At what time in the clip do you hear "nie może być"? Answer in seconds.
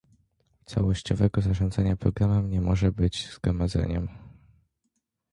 2.49-3.29